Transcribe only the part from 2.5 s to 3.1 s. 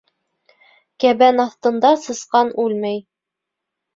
үлмәй